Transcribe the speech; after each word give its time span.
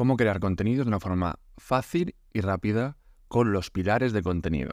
cómo 0.00 0.16
crear 0.16 0.40
contenidos 0.40 0.86
de 0.86 0.88
una 0.88 0.98
forma 0.98 1.38
fácil 1.58 2.14
y 2.32 2.40
rápida 2.40 2.96
con 3.28 3.52
los 3.52 3.70
pilares 3.70 4.14
de 4.14 4.22
contenido. 4.22 4.70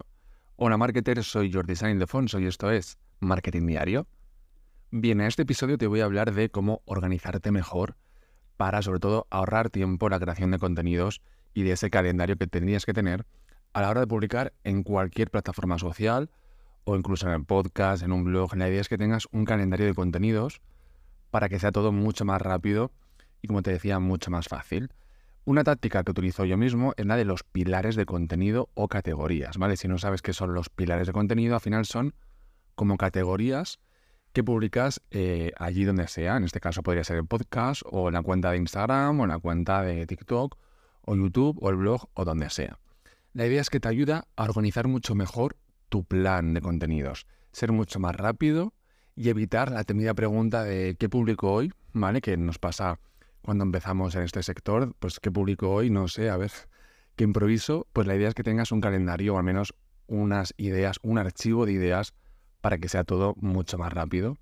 Hola 0.55 0.77
marketer, 0.77 1.21
soy 1.21 1.51
Jordi 1.51 1.75
Sainz 1.75 1.99
Defonso 1.99 2.39
y 2.39 2.45
esto 2.45 2.71
es 2.71 2.97
Marketing 3.19 3.67
Diario. 3.67 4.07
Bien, 4.89 5.19
en 5.19 5.27
este 5.27 5.41
episodio 5.41 5.77
te 5.77 5.85
voy 5.87 5.99
a 5.99 6.05
hablar 6.05 6.33
de 6.33 6.49
cómo 6.49 6.81
organizarte 6.85 7.51
mejor 7.51 7.97
para 8.55 8.81
sobre 8.81 9.01
todo 9.01 9.27
ahorrar 9.29 9.69
tiempo 9.69 10.05
en 10.05 10.11
la 10.11 10.19
creación 10.21 10.51
de 10.51 10.59
contenidos 10.59 11.21
y 11.53 11.63
de 11.63 11.73
ese 11.73 11.89
calendario 11.89 12.37
que 12.37 12.47
tendrías 12.47 12.85
que 12.85 12.93
tener 12.93 13.25
a 13.73 13.81
la 13.81 13.89
hora 13.89 13.99
de 13.99 14.07
publicar 14.07 14.53
en 14.63 14.81
cualquier 14.81 15.29
plataforma 15.29 15.77
social 15.77 16.29
o 16.85 16.95
incluso 16.95 17.27
en 17.27 17.33
el 17.33 17.43
podcast, 17.43 18.01
en 18.01 18.13
un 18.13 18.23
blog. 18.23 18.55
La 18.55 18.69
idea 18.69 18.79
es 18.79 18.87
que 18.87 18.97
tengas 18.97 19.27
un 19.33 19.43
calendario 19.43 19.87
de 19.87 19.93
contenidos 19.93 20.61
para 21.31 21.49
que 21.49 21.59
sea 21.59 21.73
todo 21.73 21.91
mucho 21.91 22.23
más 22.23 22.41
rápido 22.41 22.93
y 23.41 23.49
como 23.49 23.61
te 23.61 23.71
decía, 23.71 23.99
mucho 23.99 24.31
más 24.31 24.47
fácil. 24.47 24.89
Una 25.47 25.63
táctica 25.63 26.03
que 26.03 26.11
utilizo 26.11 26.43
yo 26.43 26.57
mismo 26.57 26.93
es 26.97 27.05
la 27.05 27.15
de 27.15 27.23
los 27.23 27.43
pilares 27.43 27.95
de 27.95 28.05
contenido 28.05 28.67
o 28.73 28.89
categorías, 28.89 29.57
¿vale? 29.57 29.77
Si 29.77 29.87
no 29.87 29.97
sabes 29.97 30.21
qué 30.21 30.33
son 30.33 30.53
los 30.53 30.67
pilares 30.67 31.07
de 31.07 31.13
contenido, 31.13 31.55
al 31.55 31.61
final 31.61 31.85
son 31.85 32.15
como 32.75 32.97
categorías 32.97 33.79
que 34.33 34.43
publicas 34.43 35.01
eh, 35.09 35.53
allí 35.57 35.85
donde 35.85 36.09
sea. 36.09 36.35
En 36.35 36.43
este 36.43 36.59
caso 36.59 36.83
podría 36.83 37.05
ser 37.05 37.15
el 37.15 37.25
podcast 37.25 37.81
o 37.85 38.11
la 38.11 38.21
cuenta 38.23 38.51
de 38.51 38.57
Instagram 38.57 39.21
o 39.21 39.25
la 39.25 39.39
cuenta 39.39 39.83
de 39.83 40.05
TikTok 40.05 40.57
o 41.03 41.15
YouTube 41.15 41.57
o 41.61 41.69
el 41.69 41.77
blog 41.77 42.09
o 42.13 42.25
donde 42.25 42.49
sea. 42.49 42.77
La 43.31 43.45
idea 43.45 43.61
es 43.61 43.69
que 43.69 43.79
te 43.79 43.87
ayuda 43.87 44.27
a 44.35 44.43
organizar 44.43 44.89
mucho 44.89 45.15
mejor 45.15 45.55
tu 45.87 46.03
plan 46.03 46.55
de 46.55 46.59
contenidos, 46.59 47.25
ser 47.53 47.71
mucho 47.71 48.01
más 48.01 48.17
rápido 48.17 48.73
y 49.15 49.29
evitar 49.29 49.71
la 49.71 49.85
temida 49.85 50.13
pregunta 50.13 50.65
de 50.65 50.97
qué 50.99 51.07
publico 51.07 51.53
hoy, 51.53 51.71
¿vale? 51.93 52.19
Que 52.19 52.35
nos 52.35 52.59
pasa 52.59 52.99
cuando 53.47 53.63
empezamos 53.63 54.13
en 54.15 54.23
este 54.23 54.43
sector, 54.43 54.93
pues 54.99 55.21
qué 55.21 55.31
publico 55.31 55.71
hoy, 55.71 55.89
no 55.89 56.09
sé, 56.09 56.29
a 56.29 56.35
ver, 56.35 56.51
qué 57.15 57.23
improviso, 57.23 57.87
pues 57.93 58.05
la 58.05 58.13
idea 58.13 58.27
es 58.27 58.33
que 58.33 58.43
tengas 58.43 58.73
un 58.73 58.81
calendario 58.81 59.35
o 59.35 59.37
al 59.37 59.45
menos 59.45 59.73
unas 60.05 60.53
ideas, 60.57 60.99
un 61.01 61.17
archivo 61.17 61.65
de 61.65 61.71
ideas 61.71 62.13
para 62.59 62.77
que 62.77 62.89
sea 62.89 63.05
todo 63.05 63.35
mucho 63.37 63.77
más 63.77 63.93
rápido. 63.93 64.37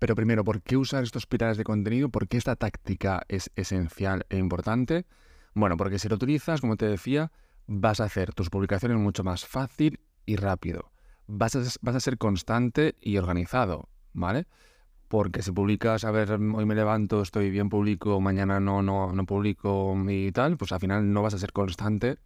Pero 0.00 0.16
primero, 0.16 0.42
¿por 0.42 0.60
qué 0.60 0.76
usar 0.76 1.04
estos 1.04 1.24
pilares 1.28 1.56
de 1.56 1.62
contenido? 1.62 2.08
¿Por 2.08 2.26
qué 2.26 2.36
esta 2.36 2.56
táctica 2.56 3.22
es 3.28 3.52
esencial 3.54 4.26
e 4.28 4.38
importante? 4.38 5.06
Bueno, 5.54 5.76
porque 5.76 6.00
si 6.00 6.08
lo 6.08 6.16
utilizas, 6.16 6.60
como 6.60 6.76
te 6.76 6.88
decía, 6.88 7.30
vas 7.68 8.00
a 8.00 8.06
hacer 8.06 8.34
tus 8.34 8.50
publicaciones 8.50 8.98
mucho 8.98 9.22
más 9.22 9.46
fácil 9.46 10.00
y 10.24 10.34
rápido. 10.34 10.90
Vas 11.28 11.54
a, 11.54 11.62
vas 11.80 11.94
a 11.94 12.00
ser 12.00 12.18
constante 12.18 12.96
y 13.00 13.18
organizado, 13.18 13.88
¿vale? 14.12 14.48
Porque 15.08 15.42
si 15.42 15.52
publicas, 15.52 16.04
a 16.04 16.10
ver, 16.10 16.32
hoy 16.32 16.66
me 16.66 16.74
levanto, 16.74 17.22
estoy 17.22 17.50
bien, 17.50 17.68
publico, 17.68 18.20
mañana 18.20 18.58
no, 18.60 18.82
no, 18.82 19.12
no 19.12 19.26
publico 19.26 19.96
y 20.08 20.32
tal, 20.32 20.56
pues 20.56 20.72
al 20.72 20.80
final 20.80 21.12
no 21.12 21.22
vas 21.22 21.34
a 21.34 21.38
ser 21.38 21.52
constante 21.52 22.18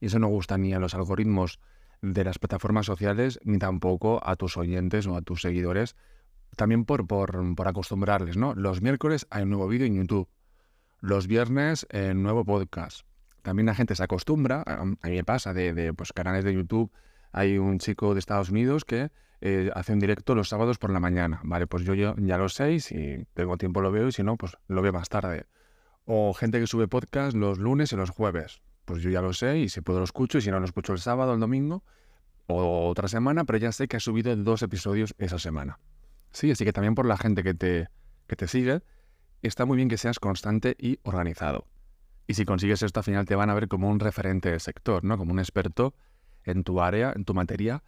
y 0.00 0.06
eso 0.06 0.18
no 0.18 0.28
gusta 0.28 0.56
ni 0.58 0.72
a 0.72 0.78
los 0.78 0.94
algoritmos 0.94 1.60
de 2.00 2.24
las 2.24 2.38
plataformas 2.38 2.86
sociales 2.86 3.38
ni 3.44 3.58
tampoco 3.58 4.20
a 4.24 4.36
tus 4.36 4.56
oyentes 4.56 5.06
o 5.06 5.16
a 5.16 5.22
tus 5.22 5.42
seguidores, 5.42 5.94
también 6.56 6.84
por, 6.84 7.06
por, 7.06 7.54
por 7.54 7.68
acostumbrarles, 7.68 8.36
¿no? 8.36 8.54
Los 8.54 8.82
miércoles 8.82 9.26
hay 9.30 9.44
un 9.44 9.50
nuevo 9.50 9.68
vídeo 9.68 9.86
en 9.86 9.96
YouTube, 9.96 10.28
los 11.00 11.26
viernes 11.26 11.86
un 11.92 12.22
nuevo 12.22 12.44
podcast. 12.44 13.06
También 13.42 13.66
la 13.66 13.74
gente 13.74 13.94
se 13.94 14.04
acostumbra, 14.04 14.62
a 14.66 14.84
mí 14.84 14.96
me 15.02 15.24
pasa, 15.24 15.52
de, 15.52 15.74
de 15.74 15.92
pues, 15.92 16.12
canales 16.12 16.44
de 16.44 16.54
YouTube, 16.54 16.90
hay 17.32 17.58
un 17.58 17.78
chico 17.78 18.14
de 18.14 18.20
Estados 18.20 18.50
Unidos 18.50 18.84
que 18.84 19.10
eh, 19.44 19.72
hace 19.74 19.92
un 19.92 19.98
directo 19.98 20.36
los 20.36 20.48
sábados 20.48 20.78
por 20.78 20.90
la 20.90 21.00
mañana. 21.00 21.40
Vale, 21.42 21.66
pues 21.66 21.82
yo, 21.84 21.94
ya 21.94 22.38
lo 22.38 22.48
sé 22.48 22.74
y 22.74 22.80
si 22.80 23.26
tengo 23.34 23.56
tiempo 23.56 23.80
lo 23.80 23.90
veo 23.90 24.06
y 24.06 24.12
si 24.12 24.22
no, 24.22 24.36
pues 24.36 24.56
lo 24.68 24.82
veo 24.82 24.92
más 24.92 25.08
tarde. 25.08 25.46
O 26.04 26.32
gente 26.32 26.60
que 26.60 26.68
sube 26.68 26.86
podcast 26.86 27.36
los 27.36 27.58
lunes 27.58 27.92
y 27.92 27.96
los 27.96 28.10
jueves. 28.10 28.62
Pues 28.84 29.02
yo 29.02 29.10
ya 29.10 29.20
lo 29.20 29.32
sé 29.32 29.58
y 29.58 29.68
si 29.68 29.80
puedo 29.80 29.98
lo 29.98 30.04
escucho 30.04 30.38
y 30.38 30.42
si 30.42 30.50
no 30.52 30.60
lo 30.60 30.64
escucho 30.64 30.92
el 30.92 31.00
sábado 31.00 31.34
el 31.34 31.40
domingo 31.40 31.82
o 32.46 32.88
otra 32.88 33.08
semana, 33.08 33.44
pero 33.44 33.58
ya 33.58 33.72
sé 33.72 33.88
que 33.88 33.96
ha 33.96 34.00
subido 34.00 34.34
dos 34.36 34.62
episodios 34.62 35.14
esa 35.18 35.40
semana. 35.40 35.80
Sí, 36.30 36.50
así 36.52 36.64
que 36.64 36.72
también 36.72 36.94
por 36.94 37.06
la 37.06 37.16
gente 37.16 37.42
que 37.42 37.54
te, 37.54 37.88
que 38.28 38.36
te 38.36 38.46
sigue, 38.46 38.82
está 39.42 39.66
muy 39.66 39.76
bien 39.76 39.88
que 39.88 39.98
seas 39.98 40.20
constante 40.20 40.76
y 40.78 41.00
organizado. 41.02 41.66
Y 42.28 42.34
si 42.34 42.44
consigues 42.44 42.82
esto, 42.82 43.00
al 43.00 43.04
final 43.04 43.26
te 43.26 43.34
van 43.34 43.50
a 43.50 43.54
ver 43.54 43.66
como 43.66 43.88
un 43.88 43.98
referente 43.98 44.50
del 44.50 44.60
sector, 44.60 45.02
¿no? 45.02 45.18
Como 45.18 45.32
un 45.32 45.40
experto 45.40 45.94
en 46.44 46.62
tu 46.62 46.80
área, 46.80 47.12
en 47.14 47.24
tu 47.24 47.34
materia, 47.34 47.82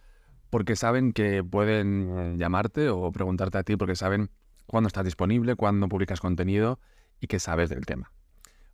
porque 0.49 0.75
saben 0.75 1.11
que 1.11 1.43
pueden 1.43 2.37
llamarte 2.37 2.89
o 2.89 3.11
preguntarte 3.11 3.57
a 3.57 3.63
ti 3.63 3.75
porque 3.75 3.95
saben 3.95 4.29
cuándo 4.65 4.87
estás 4.87 5.05
disponible, 5.05 5.55
cuándo 5.55 5.87
publicas 5.87 6.19
contenido 6.19 6.79
y 7.19 7.27
que 7.27 7.39
sabes 7.39 7.69
del 7.69 7.85
tema. 7.85 8.11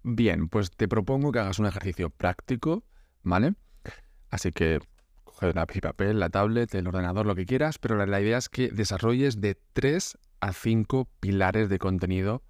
Bien, 0.03 0.49
pues 0.49 0.71
te 0.71 0.87
propongo 0.87 1.31
que 1.31 1.39
hagas 1.39 1.59
un 1.59 1.67
ejercicio 1.67 2.09
práctico, 2.09 2.83
¿vale? 3.23 3.53
Así 4.29 4.51
que 4.51 4.79
coge 5.23 5.53
lápiz 5.53 5.77
y 5.77 5.81
papel, 5.81 6.19
la 6.19 6.29
tablet, 6.29 6.73
el 6.73 6.87
ordenador, 6.87 7.25
lo 7.25 7.35
que 7.35 7.45
quieras, 7.45 7.77
pero 7.77 8.03
la, 8.03 8.21
idea 8.21 8.37
es 8.37 8.49
que 8.49 8.69
desarrolles 8.69 9.41
de 9.41 9.57
3 9.73 10.17
a 10.39 10.53
5 10.53 11.07
pilares 11.19 11.69
de 11.69 11.77
contenido 11.77 12.41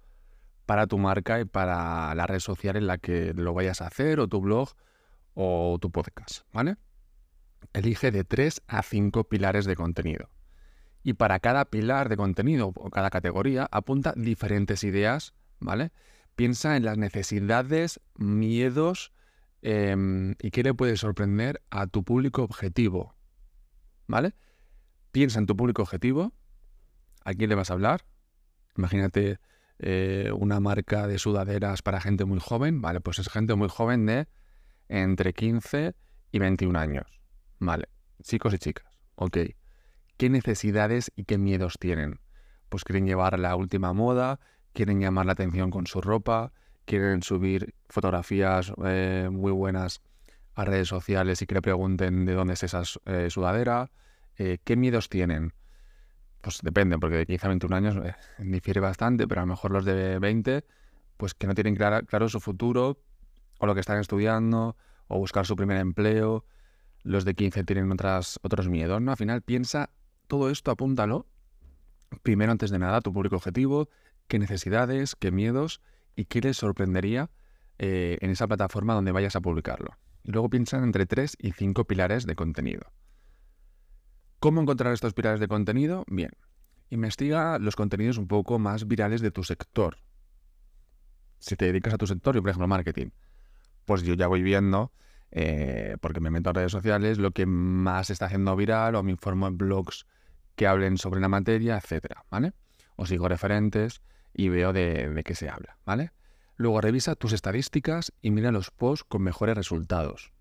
para 0.64 0.86
tu 0.86 0.96
marca 0.96 1.40
y 1.40 1.44
para 1.44 2.14
la 2.14 2.26
red 2.26 2.38
social 2.38 2.76
en 2.76 2.86
la 2.86 2.98
que 2.98 3.34
lo 3.34 3.52
vayas 3.52 3.82
a 3.82 3.88
hacer, 3.88 4.20
o 4.20 4.28
tu 4.28 4.40
blog, 4.40 4.70
o 5.34 5.76
tu 5.80 5.90
podcast, 5.90 6.46
¿vale? 6.52 6.76
Elige 7.72 8.10
de 8.10 8.24
3 8.24 8.62
a 8.66 8.82
5 8.82 9.24
pilares 9.24 9.64
de 9.64 9.76
contenido. 9.76 10.30
Y 11.02 11.14
para 11.14 11.40
cada 11.40 11.64
pilar 11.64 12.08
de 12.08 12.16
contenido 12.16 12.72
o 12.74 12.90
cada 12.90 13.10
categoría 13.10 13.68
apunta 13.70 14.14
diferentes 14.16 14.84
ideas, 14.84 15.34
¿vale? 15.58 15.92
Piensa 16.36 16.76
en 16.76 16.84
las 16.84 16.96
necesidades, 16.96 18.00
miedos 18.16 19.12
em, 19.62 20.34
y 20.40 20.50
qué 20.50 20.62
le 20.62 20.74
puede 20.74 20.96
sorprender 20.96 21.62
a 21.70 21.86
tu 21.86 22.04
público 22.04 22.42
objetivo, 22.42 23.14
¿vale? 24.06 24.34
Piensa 25.10 25.38
en 25.38 25.46
tu 25.46 25.56
público 25.56 25.82
objetivo, 25.82 26.32
a 27.24 27.34
quién 27.34 27.50
le 27.50 27.56
vas 27.56 27.70
a 27.70 27.74
hablar. 27.74 28.04
Imagínate 28.76 29.38
eh, 29.78 30.30
una 30.36 30.60
marca 30.60 31.06
de 31.06 31.18
sudaderas 31.18 31.82
para 31.82 32.00
gente 32.00 32.24
muy 32.24 32.38
joven, 32.40 32.80
¿vale? 32.80 33.00
Pues 33.00 33.18
es 33.18 33.28
gente 33.28 33.54
muy 33.54 33.68
joven 33.68 34.06
de 34.06 34.28
entre 34.88 35.32
15 35.32 35.94
y 36.30 36.38
21 36.38 36.78
años. 36.78 37.21
Vale, 37.64 37.88
chicos 38.24 38.52
y 38.54 38.58
chicas, 38.58 38.84
ok. 39.14 39.38
¿Qué 40.16 40.28
necesidades 40.28 41.12
y 41.14 41.22
qué 41.22 41.38
miedos 41.38 41.76
tienen? 41.78 42.18
Pues 42.68 42.82
quieren 42.82 43.06
llevar 43.06 43.38
la 43.38 43.54
última 43.54 43.92
moda, 43.92 44.40
quieren 44.72 44.98
llamar 44.98 45.26
la 45.26 45.32
atención 45.34 45.70
con 45.70 45.86
su 45.86 46.00
ropa, 46.00 46.52
quieren 46.86 47.22
subir 47.22 47.76
fotografías 47.88 48.72
eh, 48.84 49.28
muy 49.30 49.52
buenas 49.52 50.02
a 50.56 50.64
redes 50.64 50.88
sociales 50.88 51.40
y 51.40 51.46
que 51.46 51.54
le 51.54 51.62
pregunten 51.62 52.24
de 52.24 52.34
dónde 52.34 52.54
es 52.54 52.64
esa 52.64 52.82
eh, 53.04 53.30
sudadera. 53.30 53.92
Eh, 54.38 54.58
¿Qué 54.64 54.74
miedos 54.74 55.08
tienen? 55.08 55.52
Pues 56.40 56.62
depende, 56.62 56.98
porque 56.98 57.18
de 57.18 57.26
15 57.26 57.46
a 57.46 57.48
21 57.48 57.76
años 57.76 57.96
difiere 58.38 58.80
bastante, 58.80 59.28
pero 59.28 59.40
a 59.40 59.44
lo 59.44 59.52
mejor 59.52 59.70
los 59.70 59.84
de 59.84 60.18
20, 60.18 60.64
pues 61.16 61.34
que 61.34 61.46
no 61.46 61.54
tienen 61.54 61.76
claro 61.76 62.28
su 62.28 62.40
futuro, 62.40 62.98
o 63.60 63.66
lo 63.66 63.74
que 63.74 63.80
están 63.80 64.00
estudiando, 64.00 64.76
o 65.06 65.18
buscar 65.18 65.46
su 65.46 65.54
primer 65.54 65.76
empleo, 65.76 66.44
los 67.02 67.24
de 67.24 67.34
15 67.34 67.64
tienen 67.64 67.90
otras, 67.90 68.38
otros 68.42 68.68
miedos, 68.68 69.00
¿no? 69.00 69.10
Al 69.10 69.16
final 69.16 69.42
piensa, 69.42 69.90
todo 70.26 70.50
esto 70.50 70.70
apúntalo, 70.70 71.26
primero 72.22 72.52
antes 72.52 72.70
de 72.70 72.78
nada, 72.78 73.00
tu 73.00 73.12
público 73.12 73.36
objetivo, 73.36 73.88
qué 74.28 74.38
necesidades, 74.38 75.16
qué 75.16 75.30
miedos 75.30 75.80
y 76.14 76.26
qué 76.26 76.40
les 76.40 76.56
sorprendería 76.56 77.30
eh, 77.78 78.18
en 78.20 78.30
esa 78.30 78.46
plataforma 78.46 78.94
donde 78.94 79.12
vayas 79.12 79.36
a 79.36 79.40
publicarlo. 79.40 79.96
Y 80.22 80.32
luego 80.32 80.50
piensa 80.50 80.78
entre 80.78 81.06
3 81.06 81.36
y 81.40 81.52
5 81.52 81.84
pilares 81.86 82.26
de 82.26 82.36
contenido. 82.36 82.82
¿Cómo 84.38 84.60
encontrar 84.60 84.92
estos 84.92 85.14
pilares 85.14 85.40
de 85.40 85.48
contenido? 85.48 86.04
Bien, 86.08 86.30
investiga 86.90 87.58
los 87.58 87.76
contenidos 87.76 88.18
un 88.18 88.28
poco 88.28 88.58
más 88.58 88.86
virales 88.86 89.20
de 89.20 89.30
tu 89.30 89.44
sector. 89.44 89.98
Si 91.38 91.56
te 91.56 91.66
dedicas 91.66 91.94
a 91.94 91.98
tu 91.98 92.06
sector, 92.06 92.34
yo 92.34 92.42
por 92.42 92.50
ejemplo 92.50 92.68
marketing, 92.68 93.10
pues 93.84 94.02
yo 94.02 94.14
ya 94.14 94.28
voy 94.28 94.42
viendo 94.42 94.92
eh, 95.34 95.96
porque 96.00 96.20
me 96.20 96.30
meto 96.30 96.50
a 96.50 96.52
redes 96.52 96.72
sociales, 96.72 97.18
lo 97.18 97.30
que 97.30 97.46
más 97.46 98.10
está 98.10 98.26
haciendo 98.26 98.54
viral 98.54 98.94
o 98.94 99.02
me 99.02 99.10
informo 99.10 99.46
en 99.48 99.56
blogs 99.56 100.06
que 100.56 100.66
hablen 100.66 100.98
sobre 100.98 101.20
la 101.20 101.28
materia, 101.28 101.78
etcétera, 101.78 102.26
¿vale? 102.30 102.52
O 102.96 103.06
sigo 103.06 103.28
referentes 103.28 104.02
y 104.34 104.50
veo 104.50 104.74
de, 104.74 105.22
qué 105.24 105.34
se 105.34 105.48
habla, 105.48 105.78
¿vale? 105.86 106.12
Luego 106.56 106.82
revisa 106.82 107.14
tus 107.14 107.32
estadísticas 107.32 108.12
y 108.20 108.30
mira 108.30 108.52
los 108.52 108.70
posts 108.70 109.04
con 109.04 109.22
mejores 109.22 109.56
resultados, 109.56 110.32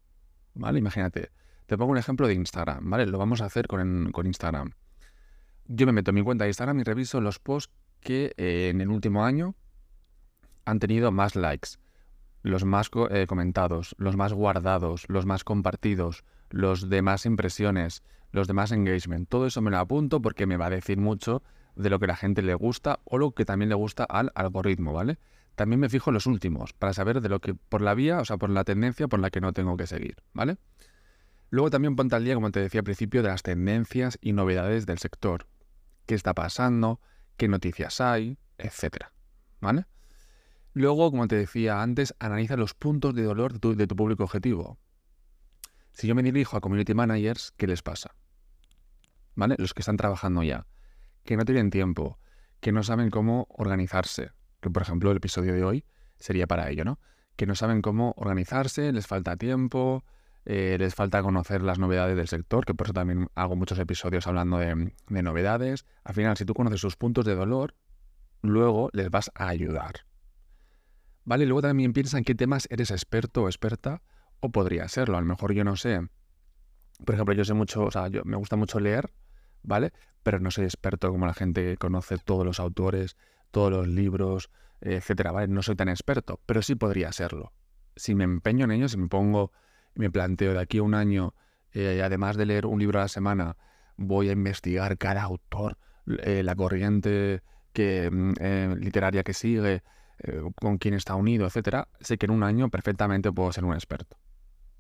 ¿vale? 0.54 0.80
Imagínate, 0.80 1.32
te 1.68 1.78
pongo 1.78 1.94
un 1.94 1.98
ejemplo 1.98 2.28
de 2.28 2.34
Instagram, 2.34 2.90
¿vale? 2.90 3.06
Lo 3.06 3.18
vamos 3.18 3.40
a 3.40 3.46
hacer 3.46 3.68
con, 3.68 4.12
Instagram. 4.26 4.74
Yo 5.68 5.86
me 5.86 5.94
meto 5.94 6.12
en 6.12 6.16
mi 6.16 6.22
cuenta 6.22 6.44
de 6.44 6.50
Instagram 6.50 6.82
y 6.82 6.84
reviso 6.84 7.22
los 7.22 7.40
posts 7.40 7.74
que 8.02 8.34
eh, 8.36 8.70
en 8.70 8.82
el 8.82 8.90
último 8.90 9.24
año 9.24 9.56
han 10.66 10.80
tenido 10.80 11.14
más 11.14 11.38
likes 11.38 11.78
los 12.42 12.66
más 12.66 12.90
eh, 13.10 13.26
comentados, 13.28 13.96
los 13.98 14.16
más 14.16 14.34
guardados, 14.34 15.06
los 15.08 15.26
más 15.26 15.44
compartidos, 15.44 16.24
los 16.50 16.90
de 16.90 17.02
más 17.02 17.26
impresiones, 17.26 18.04
los 18.32 18.48
de 18.48 18.54
más 18.54 18.72
engagement. 18.72 19.30
Todo 19.30 19.46
eso 19.48 19.62
me 19.62 19.72
lo 19.72 19.78
apunto 19.78 20.22
porque 20.22 20.46
me 20.46 20.58
va 20.58 20.68
a 20.68 20.72
decir 20.72 20.98
mucho 20.98 21.44
de 21.76 21.90
lo 21.90 22.00
que 22.00 22.08
la 22.08 22.16
gente 22.16 22.42
le 22.42 22.54
gusta 22.56 23.00
o 23.06 23.18
lo 23.18 23.32
que 23.32 23.46
también 23.46 23.70
le 23.70 23.76
gusta 23.76 24.04
al 24.04 24.32
algoritmo, 24.36 24.94
¿vale? 24.94 25.18
también 25.56 25.80
me 25.80 25.90
fijo 25.90 26.10
en 26.10 26.16
los 26.16 26.26
últimos 26.26 26.74
para 26.74 26.94
saber 26.94 27.22
de 27.22 27.30
lo 27.30 27.40
que 27.40 27.54
por 27.54 27.82
la 27.82 27.94
vía, 27.94 28.20
o 28.20 28.26
sea, 28.26 28.38
por 28.38 28.50
la 28.50 28.64
tendencia 28.64 29.08
por 29.08 29.20
la 29.20 29.30
que 29.30 29.42
no 29.42 29.54
tengo 29.54 29.78
que 29.78 29.88
seguir, 29.88 30.18
¿vale? 30.34 30.58
Luego 31.50 31.70
también 31.70 31.96
ponte 31.96 32.16
al 32.16 32.24
día, 32.24 32.36
como 32.36 32.52
te 32.52 32.62
decía 32.62 32.80
al 32.80 32.86
principio, 32.86 33.22
de 33.22 33.30
las 33.30 33.44
tendencias 33.44 34.18
y 34.22 34.34
novedades 34.34 34.86
del 34.86 35.00
sector. 35.00 35.48
¿Qué 36.06 36.16
está 36.16 36.34
pasando? 36.34 37.02
¿Qué 37.38 37.48
noticias 37.48 38.00
hay? 38.00 38.38
Etcétera, 38.58 39.12
¿vale? 39.60 39.86
Luego, 40.74 41.12
como 41.12 41.28
te 41.28 41.36
decía 41.36 41.82
antes, 41.82 42.16
analiza 42.20 42.56
los 42.56 42.74
puntos 42.74 43.14
de 43.14 43.24
dolor 43.24 43.60
de 43.60 43.88
tu, 43.88 43.96
público 43.96 44.24
objetivo. 44.24 44.80
Si 45.92 46.08
yo 46.08 46.16
me 46.16 46.24
dirijo 46.24 46.56
a 46.56 46.62
community 46.62 46.94
managers, 46.94 47.54
¿qué 47.58 47.68
les 47.68 47.82
pasa? 47.82 48.16
¿Vale? 49.36 49.56
Los 49.58 49.74
que 49.74 49.82
están 49.82 49.98
trabajando 49.98 50.44
ya, 50.44 50.68
que 51.26 51.36
no 51.36 51.44
tienen 51.44 51.72
tiempo, 51.72 52.20
que 52.62 52.72
no 52.72 52.84
saben 52.84 53.10
cómo 53.10 53.48
organizarse, 53.50 54.32
que 54.62 54.70
por 54.70 54.84
ejemplo 54.84 55.12
el 55.12 55.18
episodio 55.18 55.54
de 55.54 55.64
hoy 55.66 55.86
sería 56.20 56.48
para 56.48 56.70
ello, 56.70 56.86
¿no? 56.86 57.00
Que 57.36 57.46
no 57.46 57.56
saben 57.56 57.82
cómo 57.82 58.14
organizarse, 58.16 58.94
les 58.94 59.08
falta 59.08 59.36
tiempo, 59.36 60.06
eh, 60.46 60.78
les 60.80 60.96
falta 60.96 61.22
conocer 61.22 61.64
las 61.64 61.80
novedades 61.80 62.16
del 62.16 62.30
sector, 62.30 62.66
que 62.66 62.74
por 62.74 62.88
eso 62.88 62.94
también 62.94 63.28
hago 63.36 63.58
muchos 63.58 63.78
episodios 63.78 64.26
hablando 64.26 64.58
de, 64.58 64.94
de 65.10 65.24
novedades. 65.24 65.86
Al 66.06 66.14
final, 66.14 66.38
si 66.38 66.46
tú 66.46 66.54
conoces 66.54 66.80
sus 66.80 66.96
puntos 66.96 67.26
de 67.26 67.36
dolor, 67.36 67.76
luego 68.42 68.90
les 68.94 69.10
vas 69.10 69.32
a 69.36 69.50
ayudar. 69.50 70.06
¿Vale? 71.24 71.46
Luego 71.46 71.62
también 71.62 71.94
piensa 71.94 72.18
en 72.18 72.24
qué 72.24 72.36
temas 72.36 72.68
eres 72.72 72.92
experto 72.92 73.44
o 73.44 73.48
experta, 73.48 74.02
o 74.40 74.50
podría 74.50 74.88
serlo. 74.88 75.18
A 75.18 75.22
lo 75.22 75.28
mejor 75.28 75.54
yo 75.54 75.64
no 75.64 75.76
sé. 75.76 76.02
Por 77.06 77.16
ejemplo, 77.16 77.34
yo 77.34 77.46
sé 77.46 77.54
mucho, 77.54 77.84
o 77.84 77.92
sea, 77.92 78.08
yo, 78.08 78.24
me 78.26 78.38
gusta 78.38 78.56
mucho 78.56 78.80
leer, 78.80 79.12
¿vale? 79.64 79.92
Pero 80.24 80.40
no 80.40 80.52
soy 80.52 80.66
experto 80.66 81.10
como 81.10 81.26
la 81.26 81.34
gente 81.34 81.64
que 81.64 81.78
conoce 81.78 82.18
todos 82.18 82.46
los 82.46 82.60
autores, 82.60 83.18
todos 83.52 83.72
los 83.72 83.88
libros, 83.88 84.50
etcétera, 84.82 85.32
¿vale? 85.32 85.48
No 85.48 85.62
soy 85.62 85.76
tan 85.76 85.90
experto, 85.90 86.40
pero 86.46 86.62
sí 86.62 86.76
podría 86.76 87.12
serlo. 87.12 87.54
Si 87.96 88.16
me 88.16 88.24
empeño 88.24 88.66
en 88.66 88.72
ello, 88.72 88.88
si 88.90 88.98
me 88.98 89.08
pongo 89.08 89.52
me 89.96 90.10
planteo 90.10 90.54
de 90.54 90.60
aquí 90.60 90.78
a 90.80 90.84
un 90.84 90.94
año, 90.94 91.34
eh, 91.74 92.02
además 92.04 92.38
de 92.38 92.46
leer 92.46 92.66
un 92.66 92.80
libro 92.80 93.00
a 93.00 93.04
la 93.04 93.08
semana, 93.08 93.58
voy 93.98 94.30
a 94.30 94.32
investigar 94.32 94.98
cada 94.98 95.24
autor, 95.24 95.78
eh, 96.24 96.44
la 96.44 96.56
corriente 96.56 97.44
que, 97.74 98.10
mm, 98.12 98.34
eh, 98.40 98.76
literaria 98.78 99.24
que 99.24 99.34
sigue, 99.34 99.84
con 100.56 100.78
quién 100.78 100.94
está 100.94 101.16
unido, 101.16 101.46
etcétera, 101.46 101.88
sé 102.00 102.18
que 102.18 102.26
en 102.26 102.32
un 102.32 102.44
año 102.44 102.70
perfectamente 102.70 103.32
puedo 103.32 103.52
ser 103.52 103.66
un 103.66 103.74
experto. 103.74 104.18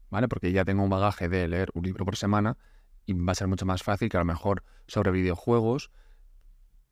¿Vale? 0.09 0.27
Porque 0.27 0.51
ya 0.51 0.65
tengo 0.65 0.83
un 0.83 0.89
bagaje 0.89 1.29
de 1.29 1.47
leer 1.47 1.69
un 1.73 1.83
libro 1.83 2.03
por 2.05 2.17
semana 2.17 2.57
y 3.05 3.13
va 3.13 3.31
a 3.31 3.35
ser 3.35 3.47
mucho 3.47 3.65
más 3.65 3.81
fácil 3.81 4.09
que 4.09 4.17
a 4.17 4.19
lo 4.19 4.25
mejor 4.25 4.63
sobre 4.87 5.11
videojuegos 5.11 5.89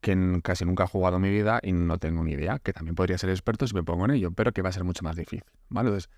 que 0.01 0.39
casi 0.43 0.65
nunca 0.65 0.85
he 0.85 0.87
jugado 0.87 1.17
en 1.17 1.23
mi 1.23 1.29
vida 1.29 1.59
y 1.61 1.73
no 1.73 1.97
tengo 1.97 2.23
ni 2.23 2.31
idea, 2.31 2.59
que 2.59 2.73
también 2.73 2.95
podría 2.95 3.17
ser 3.17 3.29
experto 3.29 3.67
si 3.67 3.75
me 3.75 3.83
pongo 3.83 4.05
en 4.05 4.11
ello, 4.11 4.31
pero 4.31 4.53
que 4.53 4.61
va 4.61 4.69
a 4.69 4.71
ser 4.71 4.83
mucho 4.83 5.03
más 5.03 5.15
difícil, 5.15 5.43
¿vale? 5.67 5.89
Entonces, 5.89 6.09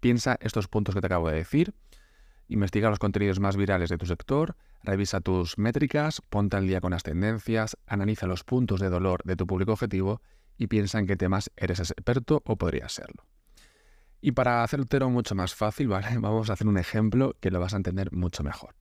piensa 0.00 0.38
estos 0.40 0.68
puntos 0.68 0.94
que 0.94 1.00
te 1.00 1.06
acabo 1.06 1.28
de 1.28 1.36
decir, 1.36 1.74
investiga 2.48 2.88
los 2.88 2.98
contenidos 2.98 3.40
más 3.40 3.56
virales 3.56 3.90
de 3.90 3.98
tu 3.98 4.06
sector, 4.06 4.56
revisa 4.82 5.20
tus 5.20 5.58
métricas, 5.58 6.22
ponte 6.22 6.56
al 6.56 6.66
día 6.66 6.80
con 6.80 6.92
las 6.92 7.02
tendencias, 7.02 7.76
analiza 7.86 8.26
los 8.26 8.44
puntos 8.44 8.80
de 8.80 8.88
dolor 8.88 9.22
de 9.24 9.36
tu 9.36 9.46
público 9.46 9.72
objetivo 9.72 10.22
y 10.58 10.66
piensa 10.66 10.98
en 10.98 11.06
qué 11.06 11.16
temas 11.16 11.50
eres 11.56 11.80
experto 11.80 12.42
o 12.44 12.56
podrías 12.56 12.92
serlo. 12.92 13.26
Y 14.20 14.32
para 14.32 14.62
hacértelo 14.62 15.10
mucho 15.10 15.34
más 15.34 15.54
fácil, 15.54 15.88
¿vale? 15.88 16.08
Vamos 16.18 16.50
a 16.50 16.54
hacer 16.54 16.66
un 16.66 16.78
ejemplo 16.78 17.36
que 17.40 17.50
lo 17.50 17.60
vas 17.60 17.74
a 17.74 17.76
entender 17.76 18.12
mucho 18.12 18.42
mejor. 18.42 18.74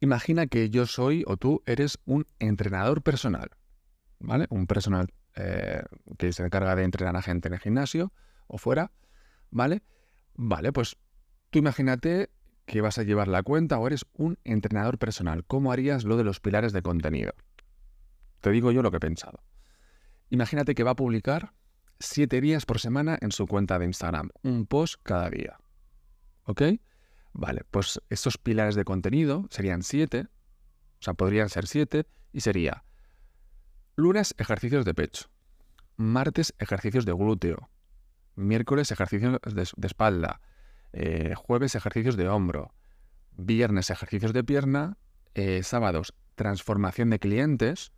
Imagina 0.00 0.46
que 0.46 0.70
yo 0.70 0.86
soy 0.86 1.24
o 1.26 1.36
tú 1.36 1.62
eres 1.66 1.98
un 2.06 2.26
entrenador 2.38 3.02
personal, 3.02 3.50
¿vale? 4.18 4.46
Un 4.48 4.66
personal 4.66 5.12
eh, 5.36 5.82
que 6.16 6.32
se 6.32 6.42
encarga 6.42 6.74
de 6.74 6.84
entrenar 6.84 7.16
a 7.16 7.22
gente 7.22 7.48
en 7.48 7.54
el 7.54 7.60
gimnasio 7.60 8.12
o 8.46 8.56
fuera, 8.56 8.92
¿vale? 9.50 9.82
Vale, 10.34 10.72
pues 10.72 10.96
tú 11.50 11.58
imagínate 11.58 12.30
que 12.64 12.80
vas 12.80 12.98
a 12.98 13.02
llevar 13.02 13.28
la 13.28 13.42
cuenta 13.42 13.78
o 13.78 13.86
eres 13.86 14.06
un 14.14 14.38
entrenador 14.44 14.96
personal. 14.96 15.44
¿Cómo 15.44 15.72
harías 15.72 16.04
lo 16.04 16.16
de 16.16 16.24
los 16.24 16.40
pilares 16.40 16.72
de 16.72 16.82
contenido? 16.82 17.32
Te 18.40 18.50
digo 18.50 18.72
yo 18.72 18.80
lo 18.80 18.90
que 18.90 18.96
he 18.96 19.00
pensado. 19.00 19.42
Imagínate 20.30 20.74
que 20.74 20.84
va 20.84 20.92
a 20.92 20.96
publicar 20.96 21.52
siete 21.98 22.40
días 22.40 22.64
por 22.64 22.80
semana 22.80 23.18
en 23.20 23.32
su 23.32 23.46
cuenta 23.46 23.78
de 23.78 23.84
Instagram, 23.84 24.30
un 24.42 24.66
post 24.66 25.00
cada 25.02 25.28
día. 25.28 25.58
¿Ok? 26.44 26.62
Vale, 27.32 27.62
pues 27.70 28.00
estos 28.08 28.38
pilares 28.38 28.74
de 28.74 28.84
contenido 28.84 29.46
serían 29.50 29.82
siete, 29.82 30.28
o 31.00 31.02
sea, 31.02 31.14
podrían 31.14 31.48
ser 31.48 31.66
siete, 31.66 32.06
y 32.32 32.40
sería 32.40 32.84
lunes 33.96 34.34
ejercicios 34.38 34.84
de 34.84 34.94
pecho, 34.94 35.30
martes 35.96 36.54
ejercicios 36.58 37.04
de 37.04 37.12
glúteo, 37.12 37.68
miércoles 38.34 38.90
ejercicios 38.90 39.38
de, 39.42 39.86
espalda, 39.86 40.40
eh, 40.92 41.34
jueves 41.36 41.74
ejercicios 41.74 42.16
de 42.16 42.28
hombro, 42.28 42.72
viernes 43.32 43.90
ejercicios 43.90 44.32
de 44.32 44.44
pierna, 44.44 44.96
eh, 45.34 45.62
sábados 45.62 46.14
transformación 46.34 47.10
de 47.10 47.18
clientes 47.18 47.92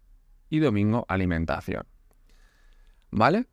y 0.48 0.58
domingo 0.58 1.06
alimentación. 1.08 1.86
¿Vale? 3.12 3.46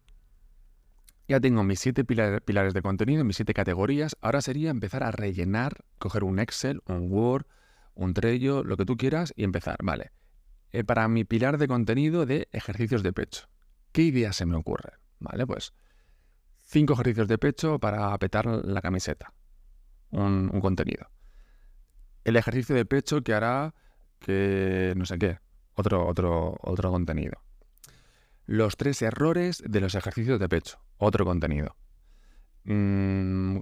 Ya 1.27 1.39
tengo 1.39 1.63
mis 1.63 1.79
siete 1.79 2.03
pilares 2.05 2.73
de 2.73 2.81
contenido, 2.81 3.23
mis 3.23 3.35
siete 3.35 3.53
categorías. 3.53 4.17
Ahora 4.21 4.41
sería 4.41 4.71
empezar 4.71 5.03
a 5.03 5.11
rellenar, 5.11 5.85
coger 5.99 6.23
un 6.23 6.39
Excel, 6.39 6.81
un 6.87 7.11
Word, 7.11 7.45
un 7.93 8.15
Trello, 8.15 8.63
lo 8.63 8.77
que 8.77 8.85
tú 8.85 8.97
quieras 8.97 9.31
y 9.35 9.43
empezar. 9.43 9.77
Vale. 9.83 10.11
Eh, 10.71 10.83
para 10.83 11.07
mi 11.07 11.25
pilar 11.25 11.57
de 11.57 11.67
contenido 11.67 12.25
de 12.25 12.47
ejercicios 12.51 13.03
de 13.03 13.13
pecho. 13.13 13.47
¿Qué 13.91 14.01
ideas 14.03 14.37
se 14.37 14.45
me 14.45 14.55
ocurren? 14.55 14.93
Vale, 15.19 15.45
pues 15.45 15.73
cinco 16.61 16.93
ejercicios 16.93 17.27
de 17.27 17.37
pecho 17.37 17.79
para 17.79 18.17
petar 18.17 18.45
la 18.45 18.81
camiseta. 18.81 19.33
Un, 20.11 20.49
un 20.51 20.61
contenido. 20.61 21.11
El 22.23 22.37
ejercicio 22.37 22.75
de 22.75 22.85
pecho 22.85 23.21
que 23.21 23.33
hará 23.33 23.75
que 24.19 24.93
no 24.95 25.05
sé 25.05 25.19
qué. 25.19 25.39
Otro, 25.75 26.07
otro, 26.07 26.57
otro 26.61 26.91
contenido. 26.91 27.41
Los 28.51 28.77
tres 28.77 29.03
errores 29.03 29.61
de 29.63 29.79
los 29.79 29.93
ejercicios 29.93 30.39
de 30.39 30.49
pecho. 30.49 30.79
Otro 30.97 31.23
contenido. 31.23 31.75
Mm, 32.63 33.59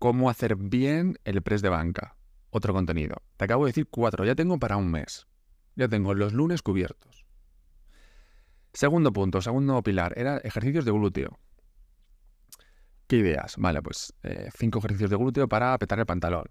cómo 0.00 0.28
hacer 0.28 0.56
bien 0.56 1.20
el 1.22 1.40
press 1.40 1.62
de 1.62 1.68
banca. 1.68 2.16
Otro 2.50 2.74
contenido. 2.74 3.22
Te 3.36 3.44
acabo 3.44 3.64
de 3.64 3.68
decir 3.68 3.86
cuatro. 3.88 4.24
Ya 4.24 4.34
tengo 4.34 4.58
para 4.58 4.76
un 4.76 4.90
mes. 4.90 5.28
Ya 5.76 5.86
tengo 5.86 6.14
los 6.14 6.32
lunes 6.32 6.62
cubiertos. 6.62 7.24
Segundo 8.72 9.12
punto, 9.12 9.40
segundo 9.40 9.80
pilar, 9.84 10.14
era 10.16 10.38
ejercicios 10.38 10.84
de 10.84 10.90
glúteo. 10.90 11.38
¿Qué 13.06 13.18
ideas? 13.18 13.54
Vale, 13.56 13.82
pues 13.82 14.14
eh, 14.24 14.48
cinco 14.58 14.80
ejercicios 14.80 15.10
de 15.10 15.16
glúteo 15.16 15.48
para 15.48 15.78
petar 15.78 16.00
el 16.00 16.06
pantalón. 16.06 16.46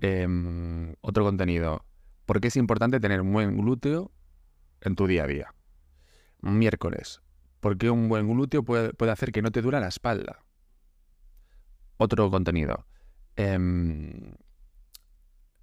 Em, 0.00 0.94
otro 1.00 1.24
contenido. 1.24 1.84
¿Por 2.26 2.40
qué 2.40 2.46
es 2.46 2.56
importante 2.56 3.00
tener 3.00 3.22
un 3.22 3.32
buen 3.32 3.56
glúteo 3.56 4.12
en 4.82 4.94
tu 4.94 5.08
día 5.08 5.24
a 5.24 5.26
día? 5.26 5.52
Miércoles. 6.42 7.22
Porque 7.60 7.90
un 7.90 8.08
buen 8.08 8.28
glúteo 8.28 8.64
puede, 8.64 8.92
hacer 9.10 9.32
que 9.32 9.40
no 9.40 9.52
te 9.52 9.62
dura 9.62 9.80
la 9.80 9.88
espalda. 9.88 10.44
Otro 11.96 12.30
contenido. 12.30 12.86
Em, 13.36 14.34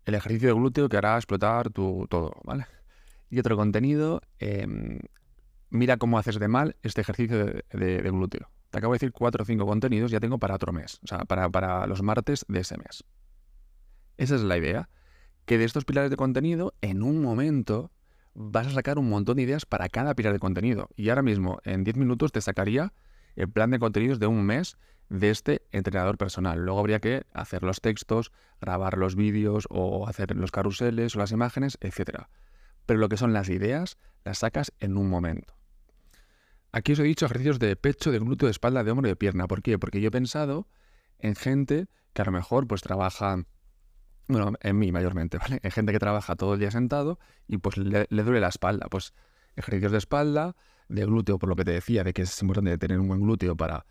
el 0.06 0.16
ejercicio 0.16 0.48
de 0.48 0.54
glúteo 0.54 0.90
que 0.90 0.98
hará 0.98 1.18
explotar 1.18 1.70
tu 1.70 2.08
todo, 2.10 2.34
¿vale? 2.46 2.66
Y 3.30 3.40
otro 3.40 3.58
contenido. 3.58 4.22
Em, 4.40 5.00
mira 5.70 5.98
cómo 5.98 6.18
haces 6.18 6.40
de 6.40 6.48
mal 6.48 6.78
este 6.84 7.02
ejercicio 7.02 7.46
de, 7.72 8.02
glúteo. 8.04 8.50
Te 8.70 8.78
acabo 8.78 8.94
de 8.94 8.96
decir 8.96 9.12
cuatro 9.12 9.44
o 9.44 9.46
cinco 9.46 9.66
contenidos, 9.66 10.10
ya 10.10 10.20
tengo 10.20 10.40
para 10.40 10.56
otro 10.56 10.72
mes. 10.72 11.00
O 11.04 11.08
sea, 11.08 11.20
para, 11.26 11.50
para 11.50 11.86
los 11.86 12.02
martes 12.02 12.46
de 12.48 12.62
ese 12.62 12.78
mes. 12.78 13.04
Esa 14.18 14.36
es 14.36 14.42
la 14.42 14.58
idea. 14.58 14.90
Que 15.46 15.58
de 15.58 15.66
estos 15.66 15.84
pilares 15.84 16.12
de 16.12 16.18
contenido, 16.18 16.74
en 16.82 17.02
un 17.02 17.22
momento, 17.22 17.92
vas 18.34 18.68
a 18.68 18.72
sacar 18.72 18.98
un 19.00 19.10
montón 19.10 19.38
de 19.38 19.44
ideas 19.44 19.66
para 19.66 19.90
cada 19.90 20.16
pilar 20.16 20.34
de 20.34 20.40
contenido. 20.40 20.90
Y 20.96 21.10
ahora 21.10 21.22
mismo, 21.22 21.60
en 21.64 21.84
10 21.84 21.98
minutos, 21.98 22.32
te 22.32 22.42
sacaría 22.42 22.94
el 23.36 23.50
plan 23.50 23.72
de 23.72 23.80
contenidos 23.80 24.20
de 24.20 24.28
un 24.28 24.44
mes 24.44 24.78
de 25.10 25.30
este 25.30 25.64
entrenador 25.72 26.18
personal. 26.18 26.60
Luego 26.60 26.80
habría 26.80 27.00
que 27.00 27.26
hacer 27.34 27.64
los 27.64 27.82
textos, 27.82 28.32
grabar 28.62 28.98
los 28.98 29.16
vídeos 29.16 29.66
o 29.70 30.08
hacer 30.08 30.36
los 30.36 30.52
carruseles 30.52 31.16
o 31.16 31.20
las 31.20 31.32
imágenes, 31.32 31.78
etc. 31.82 32.26
Pero 32.86 33.00
lo 33.00 33.10
que 33.10 33.18
son 33.18 33.34
las 33.34 33.50
ideas, 33.50 33.98
las 34.24 34.40
sacas 34.40 34.72
en 34.80 34.98
un 34.98 35.10
momento. 35.10 35.56
Aquí 36.72 36.92
os 36.92 37.00
he 37.00 37.04
dicho 37.04 37.26
ejercicios 37.26 37.58
de 37.58 37.76
pecho, 37.76 38.12
de 38.12 38.20
glúteo, 38.20 38.46
de 38.46 38.52
espalda, 38.52 38.84
de 38.84 38.92
hombro 38.92 39.08
y 39.08 39.12
de 39.12 39.16
pierna. 39.16 39.48
¿Por 39.48 39.64
qué? 39.64 39.80
Porque 39.80 40.02
yo 40.02 40.10
he 40.10 40.12
pensado 40.12 40.68
en 41.18 41.36
gente 41.36 41.88
que 42.14 42.22
a 42.22 42.26
lo 42.26 42.32
mejor 42.32 42.68
pues 42.68 42.82
trabaja 42.82 43.44
bueno, 44.30 44.54
en 44.62 44.78
mí 44.78 44.92
mayormente, 44.92 45.38
¿vale? 45.38 45.60
Hay 45.64 45.72
gente 45.72 45.92
que 45.92 46.00
trabaja 46.00 46.36
todo 46.36 46.54
el 46.54 46.60
día 46.60 46.72
sentado 46.72 47.20
y 47.48 47.58
pues 47.58 47.78
le, 47.78 48.06
duele 48.10 48.40
la 48.40 48.48
espalda. 48.48 48.88
Pues 48.90 49.14
ejercicios 49.56 49.92
de 49.92 49.98
espalda, 49.98 50.56
de 50.88 51.06
glúteo, 51.06 51.40
por 51.40 51.50
lo 51.50 51.56
que 51.56 51.66
te 51.66 51.72
decía, 51.72 52.04
de 52.04 52.14
que 52.14 52.22
es 52.22 52.42
importante 52.42 52.78
tener 52.78 53.00
un 53.00 53.08
buen 53.08 53.22
glúteo 53.22 53.58
para 53.58 53.86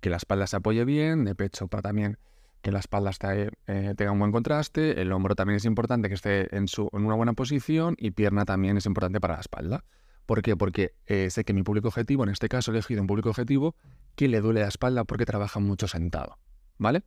que 0.00 0.08
la 0.08 0.16
espalda 0.16 0.46
se 0.46 0.56
apoye 0.56 0.84
bien, 0.84 1.24
de 1.24 1.34
pecho 1.34 1.68
para 1.68 1.82
también 1.82 2.18
que 2.62 2.70
la 2.70 2.78
espalda 2.78 3.10
esté, 3.10 3.50
eh, 3.66 3.94
tenga 3.96 4.12
un 4.12 4.18
buen 4.18 4.32
contraste, 4.32 5.00
el 5.00 5.12
hombro 5.12 5.34
también 5.34 5.56
es 5.56 5.64
importante 5.64 6.08
que 6.08 6.14
esté 6.14 6.54
en, 6.54 6.68
su, 6.68 6.88
en 6.92 7.04
una 7.04 7.14
buena 7.14 7.32
posición 7.32 7.96
y 7.98 8.10
pierna 8.10 8.44
también 8.44 8.76
es 8.76 8.86
importante 8.86 9.20
para 9.20 9.34
la 9.34 9.40
espalda. 9.40 9.84
¿Por 10.26 10.42
qué? 10.42 10.56
Porque 10.56 10.94
eh, 11.06 11.30
sé 11.30 11.44
que 11.44 11.52
mi 11.52 11.62
público 11.62 11.88
objetivo, 11.88 12.22
en 12.22 12.28
este 12.30 12.48
caso 12.48 12.70
he 12.70 12.74
elegido 12.74 13.00
un 13.00 13.06
público 13.06 13.30
objetivo 13.30 13.74
que 14.14 14.28
le 14.28 14.40
duele 14.40 14.60
la 14.60 14.68
espalda 14.68 15.04
porque 15.04 15.26
trabaja 15.26 15.58
mucho 15.58 15.88
sentado, 15.88 16.38
¿vale? 16.78 17.02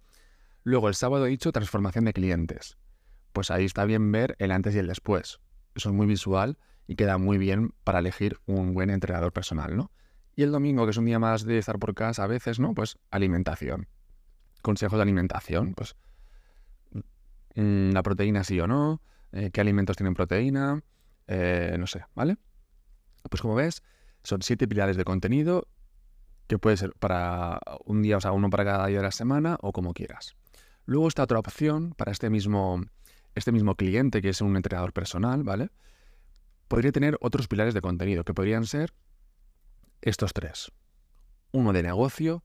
Luego 0.63 0.87
el 0.87 0.95
sábado 0.95 1.25
he 1.25 1.29
dicho 1.29 1.51
transformación 1.51 2.05
de 2.05 2.13
clientes. 2.13 2.77
Pues 3.33 3.51
ahí 3.51 3.65
está 3.65 3.85
bien 3.85 4.11
ver 4.11 4.35
el 4.39 4.51
antes 4.51 4.75
y 4.75 4.79
el 4.79 4.87
después. 4.87 5.39
Eso 5.75 5.89
es 5.89 5.95
muy 5.95 6.07
visual 6.07 6.57
y 6.87 6.95
queda 6.95 7.17
muy 7.17 7.37
bien 7.37 7.73
para 7.83 7.99
elegir 7.99 8.39
un 8.45 8.73
buen 8.73 8.89
entrenador 8.89 9.33
personal, 9.33 9.75
¿no? 9.75 9.91
Y 10.35 10.43
el 10.43 10.51
domingo, 10.51 10.85
que 10.85 10.91
es 10.91 10.97
un 10.97 11.05
día 11.05 11.19
más 11.19 11.43
de 11.43 11.57
estar 11.57 11.79
por 11.79 11.93
casa 11.93 12.23
a 12.23 12.27
veces, 12.27 12.59
¿no? 12.59 12.73
Pues 12.73 12.97
alimentación. 13.11 13.87
Consejos 14.61 14.97
de 14.97 15.03
alimentación, 15.03 15.73
pues 15.73 15.95
mm, 17.55 17.91
la 17.91 18.03
proteína 18.03 18.43
sí 18.43 18.59
o 18.59 18.67
no, 18.67 19.01
eh, 19.31 19.51
qué 19.51 19.61
alimentos 19.61 19.97
tienen 19.97 20.13
proteína, 20.13 20.81
eh, 21.27 21.75
no 21.77 21.87
sé, 21.87 22.05
¿vale? 22.15 22.37
Pues 23.29 23.41
como 23.41 23.55
ves, 23.55 23.83
son 24.23 24.41
siete 24.41 24.67
pilares 24.67 24.97
de 24.97 25.03
contenido 25.03 25.67
que 26.47 26.57
puede 26.57 26.77
ser 26.77 26.93
para 26.93 27.59
un 27.85 28.01
día, 28.01 28.17
o 28.17 28.21
sea, 28.21 28.31
uno 28.31 28.49
para 28.49 28.65
cada 28.65 28.87
día 28.87 28.97
de 28.97 29.03
la 29.03 29.11
semana 29.11 29.57
o 29.61 29.71
como 29.71 29.93
quieras. 29.93 30.35
Luego 30.85 31.07
está 31.07 31.23
otra 31.23 31.39
opción 31.39 31.93
para 31.95 32.11
este 32.11 32.29
mismo, 32.29 32.83
este 33.35 33.51
mismo 33.51 33.75
cliente 33.75 34.21
que 34.21 34.29
es 34.29 34.41
un 34.41 34.55
entrenador 34.55 34.93
personal, 34.93 35.43
¿vale? 35.43 35.69
Podría 36.67 36.91
tener 36.91 37.17
otros 37.21 37.47
pilares 37.47 37.73
de 37.73 37.81
contenido 37.81 38.23
que 38.23 38.33
podrían 38.33 38.65
ser 38.65 38.93
estos 40.01 40.33
tres. 40.33 40.71
Uno 41.51 41.71
de 41.71 41.83
negocio, 41.83 42.43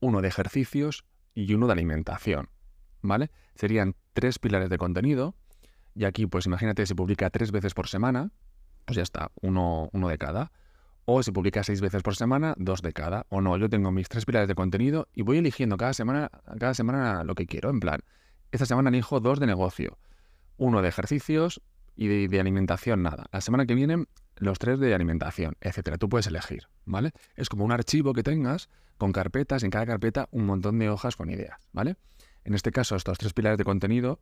uno 0.00 0.22
de 0.22 0.28
ejercicios 0.28 1.04
y 1.34 1.54
uno 1.54 1.66
de 1.66 1.74
alimentación, 1.74 2.50
¿vale? 3.00 3.30
Serían 3.54 3.94
tres 4.12 4.38
pilares 4.38 4.68
de 4.68 4.78
contenido 4.78 5.36
y 5.94 6.04
aquí 6.04 6.26
pues 6.26 6.46
imagínate 6.46 6.86
si 6.86 6.94
publica 6.94 7.30
tres 7.30 7.52
veces 7.52 7.74
por 7.74 7.88
semana, 7.88 8.32
pues 8.84 8.96
ya 8.96 9.02
está, 9.02 9.30
uno, 9.40 9.88
uno 9.92 10.08
de 10.08 10.18
cada. 10.18 10.52
O 11.04 11.22
si 11.22 11.32
publica 11.32 11.64
seis 11.64 11.80
veces 11.80 12.02
por 12.02 12.14
semana, 12.14 12.54
dos 12.58 12.80
de 12.80 12.92
cada. 12.92 13.26
O 13.28 13.40
no, 13.40 13.56
yo 13.56 13.68
tengo 13.68 13.90
mis 13.90 14.08
tres 14.08 14.24
pilares 14.24 14.48
de 14.48 14.54
contenido 14.54 15.08
y 15.14 15.22
voy 15.22 15.38
eligiendo 15.38 15.76
cada 15.76 15.94
semana, 15.94 16.30
cada 16.58 16.74
semana 16.74 17.24
lo 17.24 17.34
que 17.34 17.46
quiero. 17.46 17.70
En 17.70 17.80
plan, 17.80 18.00
esta 18.52 18.66
semana 18.66 18.90
elijo 18.90 19.18
dos 19.18 19.40
de 19.40 19.46
negocio, 19.46 19.98
uno 20.58 20.80
de 20.82 20.88
ejercicios 20.88 21.60
y 21.96 22.26
de, 22.28 22.40
alimentación 22.40 23.02
nada. 23.02 23.26
La 23.32 23.40
semana 23.40 23.66
que 23.66 23.74
viene, 23.74 24.04
los 24.36 24.58
tres 24.58 24.78
de 24.78 24.94
alimentación, 24.94 25.56
etcétera. 25.60 25.98
Tú 25.98 26.08
puedes 26.08 26.26
elegir, 26.26 26.68
¿vale? 26.84 27.12
Es 27.34 27.48
como 27.48 27.64
un 27.64 27.72
archivo 27.72 28.12
que 28.12 28.22
tengas 28.22 28.68
con 28.96 29.12
carpetas 29.12 29.62
y 29.62 29.66
en 29.66 29.70
cada 29.70 29.86
carpeta 29.86 30.28
un 30.30 30.46
montón 30.46 30.78
de 30.78 30.88
hojas 30.88 31.16
con 31.16 31.30
ideas, 31.30 31.60
¿vale? 31.72 31.96
En 32.44 32.54
este 32.54 32.70
caso, 32.70 32.96
estos 32.96 33.18
tres 33.18 33.32
pilares 33.32 33.58
de 33.58 33.64
contenido, 33.64 34.20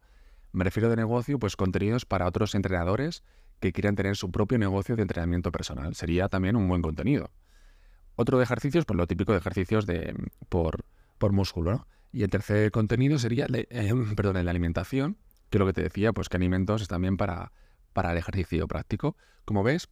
me 0.52 0.64
refiero 0.64 0.88
de 0.88 0.96
negocio, 0.96 1.38
pues 1.38 1.56
contenidos 1.56 2.06
para 2.06 2.26
otros 2.26 2.54
entrenadores 2.54 3.22
que 3.60 3.72
quieran 3.72 3.94
tener 3.94 4.16
su 4.16 4.30
propio 4.30 4.58
negocio 4.58 4.96
de 4.96 5.02
entrenamiento 5.02 5.52
personal. 5.52 5.94
Sería 5.94 6.28
también 6.28 6.56
un 6.56 6.66
buen 6.68 6.82
contenido. 6.82 7.30
Otro 8.16 8.38
de 8.38 8.44
ejercicios, 8.44 8.84
pues 8.84 8.96
lo 8.96 9.06
típico 9.06 9.32
de 9.32 9.38
ejercicios 9.38 9.86
de, 9.86 10.14
por, 10.48 10.84
por 11.18 11.32
músculo. 11.32 11.86
Y 12.12 12.22
el 12.24 12.30
tercer 12.30 12.70
contenido 12.70 13.18
sería 13.18 13.46
eh, 13.52 13.94
perdón, 14.16 14.44
la 14.44 14.50
alimentación, 14.50 15.16
que 15.50 15.58
lo 15.58 15.66
que 15.66 15.72
te 15.72 15.82
decía, 15.82 16.12
pues 16.12 16.28
que 16.28 16.36
alimentos 16.36 16.82
están 16.82 17.02
bien 17.02 17.16
para, 17.16 17.52
para 17.92 18.12
el 18.12 18.18
ejercicio 18.18 18.66
práctico. 18.66 19.16
Como 19.44 19.62
ves, 19.62 19.88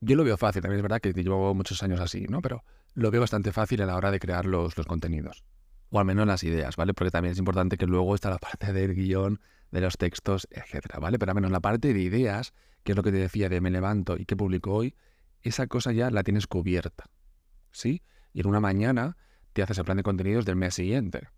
yo 0.00 0.16
lo 0.16 0.24
veo 0.24 0.36
fácil, 0.36 0.62
también 0.62 0.78
es 0.78 0.82
verdad 0.82 1.00
que 1.00 1.12
llevo 1.12 1.54
muchos 1.54 1.82
años 1.82 2.00
así, 2.00 2.26
¿no? 2.28 2.42
Pero 2.42 2.64
lo 2.94 3.10
veo 3.10 3.20
bastante 3.20 3.52
fácil 3.52 3.82
a 3.82 3.86
la 3.86 3.96
hora 3.96 4.10
de 4.10 4.18
crear 4.18 4.46
los, 4.46 4.76
los 4.76 4.86
contenidos. 4.86 5.44
O 5.90 5.98
al 5.98 6.04
menos 6.04 6.26
las 6.26 6.42
ideas, 6.44 6.76
¿vale? 6.76 6.94
Porque 6.94 7.10
también 7.10 7.32
es 7.32 7.38
importante 7.38 7.76
que 7.76 7.86
luego 7.86 8.14
está 8.14 8.30
la 8.30 8.38
parte 8.38 8.72
del 8.72 8.94
guion, 8.94 9.40
de 9.72 9.80
los 9.80 9.96
textos, 9.96 10.46
etcétera, 10.50 11.00
¿vale? 11.00 11.18
Pero 11.18 11.32
al 11.32 11.34
menos 11.34 11.50
la 11.50 11.60
parte 11.60 11.92
de 11.92 12.00
ideas, 12.00 12.52
que 12.84 12.92
es 12.92 12.96
lo 12.96 13.02
que 13.02 13.10
te 13.10 13.16
decía 13.16 13.48
de 13.48 13.60
me 13.60 13.70
levanto 13.70 14.16
y 14.16 14.26
qué 14.26 14.36
publico 14.36 14.72
hoy, 14.72 14.94
esa 15.40 15.66
cosa 15.66 15.92
ya 15.92 16.10
la 16.10 16.22
tienes 16.22 16.46
cubierta, 16.46 17.06
¿sí? 17.72 18.02
Y 18.32 18.40
en 18.40 18.46
una 18.46 18.60
mañana 18.60 19.16
te 19.52 19.62
haces 19.62 19.78
el 19.78 19.84
plan 19.84 19.96
de 19.96 20.02
contenidos 20.02 20.44
del 20.44 20.56
mes 20.56 20.74
siguiente. 20.74 21.28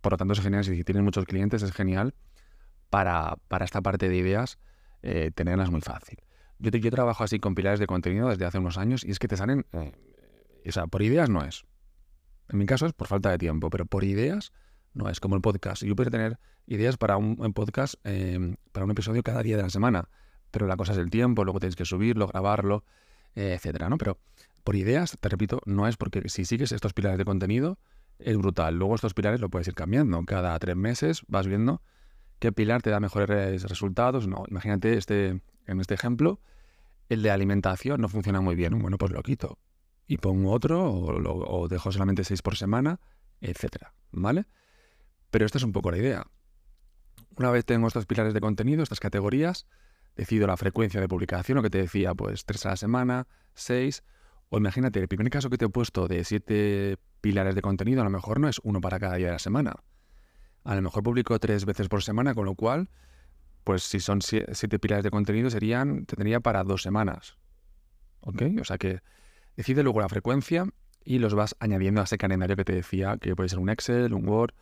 Por 0.00 0.12
lo 0.12 0.16
tanto, 0.18 0.34
es 0.34 0.40
genial, 0.40 0.64
si 0.64 0.84
tienes 0.84 1.02
muchos 1.02 1.24
clientes, 1.24 1.62
es 1.62 1.72
genial 1.72 2.14
para, 2.90 3.36
para 3.48 3.64
esta 3.64 3.80
parte 3.80 4.08
de 4.08 4.16
ideas 4.16 4.58
eh, 5.02 5.30
tenerlas 5.34 5.70
muy 5.70 5.80
fácil. 5.80 6.18
Yo, 6.58 6.70
yo, 6.70 6.90
trabajo 6.90 7.22
así 7.24 7.38
con 7.38 7.54
pilares 7.54 7.80
de 7.80 7.86
contenido 7.86 8.28
desde 8.28 8.44
hace 8.44 8.58
unos 8.58 8.78
años 8.78 9.04
y 9.04 9.10
es 9.10 9.18
que 9.18 9.28
te 9.28 9.36
salen, 9.36 9.64
eh, 9.72 9.92
o 10.66 10.72
sea, 10.72 10.86
por 10.86 11.02
ideas 11.02 11.30
no 11.30 11.44
es. 11.44 11.64
En 12.48 12.58
mi 12.58 12.66
caso 12.66 12.86
es 12.86 12.92
por 12.92 13.06
falta 13.06 13.30
de 13.30 13.38
tiempo, 13.38 13.70
pero 13.70 13.86
por 13.86 14.02
ideas 14.02 14.52
no 14.94 15.08
es 15.08 15.20
como 15.20 15.36
el 15.36 15.42
podcast. 15.42 15.82
Yo 15.82 15.94
puedo 15.96 16.10
tener 16.10 16.38
ideas 16.66 16.96
para 16.96 17.16
un, 17.16 17.36
podcast, 17.52 17.94
em, 18.04 18.56
para 18.72 18.84
un 18.84 18.90
episodio 18.90 19.22
cada 19.22 19.42
día 19.42 19.56
de 19.56 19.62
la 19.62 19.70
semana, 19.70 20.08
pero 20.50 20.66
la 20.66 20.76
cosa 20.76 20.92
es 20.92 20.98
el 20.98 21.10
tiempo, 21.10 21.44
luego 21.44 21.60
tienes 21.60 21.76
que 21.76 21.84
subirlo, 21.84 22.26
grabarlo, 22.26 22.84
eh, 23.34 23.54
etcétera, 23.54 23.88
¿no? 23.88 23.98
Pero 23.98 24.18
por 24.64 24.76
ideas, 24.76 25.16
te 25.20 25.28
repito, 25.28 25.60
no 25.64 25.88
es 25.88 25.96
porque 25.96 26.28
si 26.28 26.44
sigues 26.44 26.72
estos 26.72 26.92
pilares 26.92 27.18
de 27.18 27.24
contenido, 27.24 27.78
es 28.18 28.36
brutal. 28.36 28.76
Luego 28.76 28.94
estos 28.94 29.14
pilares 29.14 29.40
lo 29.40 29.48
puedes 29.48 29.68
ir 29.68 29.74
cambiando. 29.74 30.22
Cada 30.24 30.58
tres 30.58 30.76
meses 30.76 31.22
vas 31.28 31.46
viendo 31.46 31.82
qué 32.38 32.52
pilar 32.52 32.82
te 32.82 32.90
da 32.90 33.00
mejores 33.00 33.62
resultados. 33.62 34.26
No, 34.26 34.44
imagínate 34.48 34.96
este, 34.96 35.40
en 35.66 35.80
este 35.80 35.94
ejemplo, 35.94 36.40
el 37.08 37.22
de 37.22 37.30
alimentación 37.30 38.00
no 38.00 38.08
funciona 38.08 38.40
muy 38.40 38.54
bien. 38.54 38.78
Bueno, 38.78 38.98
pues 38.98 39.12
lo 39.12 39.22
quito 39.22 39.58
y 40.10 40.16
pongo 40.18 40.50
otro 40.50 40.90
o, 40.90 41.62
o 41.62 41.68
dejo 41.68 41.92
solamente 41.92 42.24
seis 42.24 42.42
por 42.42 42.56
semana, 42.56 42.98
etcétera, 43.40 43.94
¿vale? 44.10 44.46
Pero 45.30 45.46
esta 45.46 45.58
es 45.58 45.64
un 45.64 45.72
poco 45.72 45.90
la 45.90 45.98
idea. 45.98 46.26
Una 47.36 47.50
vez 47.50 47.64
tengo 47.64 47.86
estos 47.86 48.06
pilares 48.06 48.34
de 48.34 48.40
contenido, 48.40 48.82
estas 48.82 49.00
categorías, 49.00 49.66
decido 50.16 50.46
la 50.46 50.56
frecuencia 50.56 51.00
de 51.00 51.08
publicación, 51.08 51.56
lo 51.56 51.62
que 51.62 51.70
te 51.70 51.78
decía, 51.78 52.14
pues 52.14 52.44
tres 52.44 52.66
a 52.66 52.70
la 52.70 52.76
semana, 52.76 53.26
seis, 53.54 54.02
o 54.48 54.58
imagínate, 54.58 55.00
el 55.00 55.08
primer 55.08 55.30
caso 55.30 55.48
que 55.48 55.56
te 55.56 55.66
he 55.66 55.68
puesto 55.68 56.08
de 56.08 56.24
siete 56.24 56.98
pilares 57.20 57.54
de 57.54 57.62
contenido, 57.62 58.00
a 58.00 58.04
lo 58.04 58.10
mejor 58.10 58.40
no 58.40 58.48
es 58.48 58.60
uno 58.64 58.80
para 58.80 58.98
cada 58.98 59.14
día 59.14 59.28
de 59.28 59.32
la 59.34 59.38
semana. 59.38 59.76
A 60.64 60.74
lo 60.74 60.82
mejor 60.82 61.02
publico 61.02 61.38
tres 61.38 61.64
veces 61.64 61.88
por 61.88 62.02
semana, 62.02 62.34
con 62.34 62.44
lo 62.44 62.54
cual, 62.54 62.90
pues 63.64 63.84
si 63.84 64.00
son 64.00 64.20
siete 64.22 64.78
pilares 64.78 65.04
de 65.04 65.10
contenido, 65.10 65.50
serían, 65.50 66.04
tendría 66.04 66.40
para 66.40 66.64
dos 66.64 66.82
semanas. 66.82 67.38
¿Ok? 68.20 68.42
O 68.60 68.64
sea 68.64 68.76
que 68.76 69.00
decide 69.56 69.82
luego 69.82 70.00
la 70.00 70.08
frecuencia 70.08 70.66
y 71.04 71.18
los 71.18 71.34
vas 71.34 71.56
añadiendo 71.60 72.00
a 72.00 72.04
ese 72.04 72.18
calendario 72.18 72.56
que 72.56 72.64
te 72.64 72.74
decía, 72.74 73.16
que 73.18 73.34
puede 73.36 73.48
ser 73.48 73.60
un 73.60 73.70
Excel, 73.70 74.12
un 74.12 74.28
Word, 74.28 74.52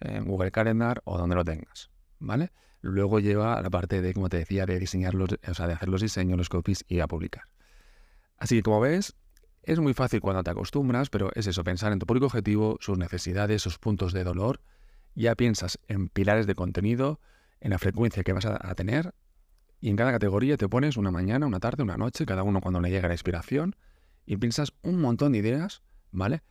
en 0.00 0.24
Google 0.24 0.50
Calendar 0.50 1.00
o 1.04 1.18
donde 1.18 1.34
lo 1.34 1.44
tengas, 1.44 1.90
¿vale? 2.18 2.50
Luego 2.80 3.18
lleva 3.18 3.60
la 3.60 3.70
parte 3.70 4.00
de, 4.00 4.14
como 4.14 4.28
te 4.28 4.38
decía, 4.38 4.64
de 4.66 4.78
diseñar 4.78 5.14
los, 5.14 5.30
o 5.32 5.54
sea, 5.54 5.66
de 5.66 5.72
hacer 5.72 5.88
los 5.88 6.00
diseños, 6.00 6.38
los 6.38 6.48
copies 6.48 6.84
y 6.88 7.00
a 7.00 7.08
publicar. 7.08 7.44
Así 8.36 8.56
que 8.56 8.62
como 8.62 8.80
ves, 8.80 9.16
es 9.62 9.80
muy 9.80 9.94
fácil 9.94 10.20
cuando 10.20 10.42
te 10.44 10.50
acostumbras, 10.50 11.10
pero 11.10 11.30
es 11.34 11.46
eso, 11.46 11.64
pensar 11.64 11.92
en 11.92 11.98
tu 11.98 12.06
público 12.06 12.26
objetivo, 12.26 12.78
sus 12.80 12.96
necesidades, 12.96 13.62
sus 13.62 13.78
puntos 13.78 14.12
de 14.12 14.24
dolor. 14.24 14.60
Ya 15.14 15.34
piensas 15.34 15.80
en 15.88 16.08
pilares 16.08 16.46
de 16.46 16.54
contenido, 16.54 17.20
en 17.60 17.70
la 17.70 17.78
frecuencia 17.78 18.22
que 18.22 18.32
vas 18.32 18.46
a, 18.46 18.58
a 18.60 18.74
tener, 18.76 19.14
y 19.80 19.90
en 19.90 19.96
cada 19.96 20.12
categoría 20.12 20.56
te 20.56 20.68
pones 20.68 20.96
una 20.96 21.10
mañana, 21.10 21.46
una 21.46 21.60
tarde, 21.60 21.82
una 21.82 21.96
noche, 21.96 22.26
cada 22.26 22.44
uno 22.44 22.60
cuando 22.60 22.80
le 22.80 22.90
llega 22.90 23.08
la 23.08 23.14
inspiración, 23.14 23.74
y 24.26 24.36
piensas 24.36 24.72
un 24.82 25.00
montón 25.00 25.32
de 25.32 25.38
ideas, 25.38 25.82
¿vale? 26.12 26.42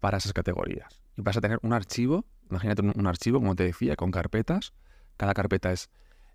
Para 0.00 0.18
esas 0.18 0.32
categorías. 0.32 1.00
Y 1.16 1.22
vas 1.22 1.36
a 1.36 1.40
tener 1.40 1.58
un 1.62 1.72
archivo 1.72 2.26
Imagínate 2.50 2.82
un, 2.82 3.06
archivo, 3.06 3.38
como 3.38 3.54
te 3.54 3.64
decía, 3.64 3.96
con 3.96 4.10
carpetas. 4.10 4.72
Cada 5.16 5.34
carpeta 5.34 5.72
es 5.72 5.90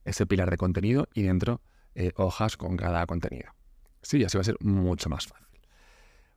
ese 0.06 0.26
pilar 0.26 0.50
de 0.50 0.58
contenido 0.58 1.08
y 1.14 1.24
dentro 1.24 1.62
eh, 1.96 2.12
hojas 2.16 2.58
con 2.58 2.78
cada 2.78 3.06
contenido. 3.06 3.52
Sí, 4.02 4.24
así 4.24 4.38
va 4.38 4.42
a 4.42 4.46
ser 4.46 4.58
mucho 4.62 5.10
más 5.10 5.28
fácil. 5.28 5.46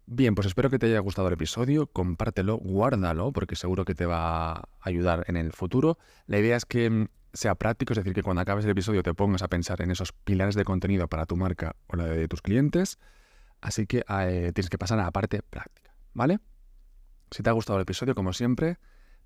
Bien, 0.06 0.34
pues 0.34 0.46
espero 0.46 0.70
que 0.70 0.78
te 0.78 0.86
haya 0.86 1.00
gustado 1.00 1.28
el 1.28 1.34
episodio, 1.34 1.86
compártelo, 1.86 2.56
guárdalo, 2.56 3.30
porque 3.30 3.56
seguro 3.56 3.84
que 3.84 3.94
te 3.94 4.06
va 4.06 4.52
a 4.52 4.68
ayudar 4.80 5.24
en 5.28 5.36
el 5.36 5.52
futuro. 5.52 5.98
La 6.26 6.38
idea 6.38 6.56
es 6.56 6.64
que 6.64 6.88
mm, 6.88 7.08
sea 7.34 7.54
práctico, 7.56 7.92
es 7.92 7.98
decir, 7.98 8.14
que 8.14 8.22
cuando 8.22 8.40
acabes 8.40 8.64
el 8.64 8.70
episodio 8.70 9.02
te 9.02 9.12
pongas 9.12 9.42
a 9.42 9.48
pensar 9.48 9.82
en 9.82 9.90
esos 9.90 10.12
pilares 10.12 10.54
de 10.54 10.64
contenido 10.64 11.08
para 11.08 11.26
tu 11.26 11.36
marca 11.36 11.76
o 11.88 11.96
la 11.96 12.06
de 12.06 12.26
tus 12.26 12.40
clientes. 12.40 12.98
Así 13.60 13.86
que 13.86 14.02
eh, 14.08 14.52
tienes 14.54 14.70
que 14.70 14.78
pasar 14.78 14.98
a 14.98 15.02
la 15.02 15.10
parte 15.10 15.42
práctica, 15.42 15.94
¿vale? 16.14 16.38
Si 17.30 17.42
te 17.42 17.50
ha 17.50 17.52
gustado 17.52 17.78
el 17.78 17.82
episodio, 17.82 18.14
como 18.14 18.32
siempre, 18.32 18.78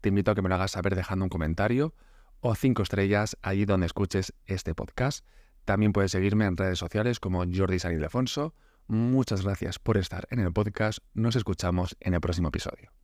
te 0.02 0.10
invito 0.10 0.30
a 0.30 0.34
que 0.34 0.42
me 0.42 0.50
lo 0.50 0.56
hagas 0.56 0.72
saber 0.72 0.94
dejando 0.94 1.24
un 1.24 1.28
comentario 1.30 1.94
o 2.40 2.54
cinco 2.54 2.82
estrellas 2.82 3.38
allí 3.40 3.64
donde 3.64 3.86
escuches 3.86 4.34
este 4.46 4.74
podcast. 4.74 5.24
También 5.64 5.92
puedes 5.92 6.10
seguirme 6.10 6.44
en 6.44 6.56
redes 6.56 6.78
sociales 6.78 7.20
como 7.20 7.44
Jordi 7.50 7.78
San 7.78 7.92
Ildefonso. 7.92 8.54
Muchas 8.88 9.42
gracias 9.42 9.78
por 9.78 9.96
estar 9.96 10.26
en 10.30 10.40
el 10.40 10.52
podcast. 10.52 10.98
Nos 11.14 11.36
escuchamos 11.36 11.96
en 12.00 12.14
el 12.14 12.20
próximo 12.20 12.48
episodio. 12.48 13.02